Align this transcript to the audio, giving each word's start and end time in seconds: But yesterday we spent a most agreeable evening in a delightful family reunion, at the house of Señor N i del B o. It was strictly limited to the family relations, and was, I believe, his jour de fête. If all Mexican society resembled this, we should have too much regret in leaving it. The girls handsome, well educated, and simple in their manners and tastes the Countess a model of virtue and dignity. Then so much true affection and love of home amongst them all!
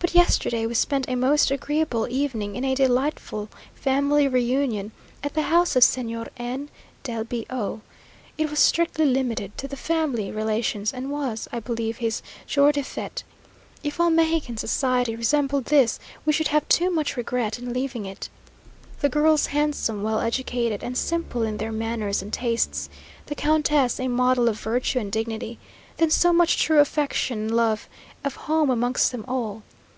But 0.00 0.14
yesterday 0.14 0.64
we 0.64 0.74
spent 0.74 1.08
a 1.08 1.16
most 1.16 1.50
agreeable 1.50 2.06
evening 2.08 2.54
in 2.54 2.64
a 2.64 2.74
delightful 2.76 3.48
family 3.74 4.28
reunion, 4.28 4.92
at 5.24 5.34
the 5.34 5.42
house 5.42 5.74
of 5.74 5.82
Señor 5.82 6.28
N 6.36 6.68
i 6.70 6.76
del 7.02 7.24
B 7.24 7.44
o. 7.50 7.80
It 8.38 8.48
was 8.48 8.60
strictly 8.60 9.04
limited 9.04 9.58
to 9.58 9.66
the 9.66 9.76
family 9.76 10.30
relations, 10.30 10.94
and 10.94 11.10
was, 11.10 11.48
I 11.52 11.58
believe, 11.58 11.96
his 11.96 12.22
jour 12.46 12.70
de 12.70 12.82
fête. 12.82 13.22
If 13.82 13.98
all 14.00 14.08
Mexican 14.08 14.56
society 14.56 15.16
resembled 15.16 15.64
this, 15.64 15.98
we 16.24 16.32
should 16.32 16.48
have 16.48 16.66
too 16.68 16.90
much 16.90 17.16
regret 17.16 17.58
in 17.58 17.72
leaving 17.74 18.06
it. 18.06 18.28
The 19.00 19.08
girls 19.08 19.46
handsome, 19.46 20.04
well 20.04 20.20
educated, 20.20 20.84
and 20.84 20.96
simple 20.96 21.42
in 21.42 21.56
their 21.56 21.72
manners 21.72 22.22
and 22.22 22.32
tastes 22.32 22.88
the 23.26 23.34
Countess 23.34 23.98
a 23.98 24.06
model 24.06 24.48
of 24.48 24.60
virtue 24.60 25.00
and 25.00 25.10
dignity. 25.10 25.58
Then 25.96 26.10
so 26.10 26.32
much 26.32 26.56
true 26.56 26.78
affection 26.78 27.40
and 27.40 27.50
love 27.54 27.88
of 28.24 28.36
home 28.46 28.70
amongst 28.70 29.10
them 29.10 29.24
all! 29.26 29.64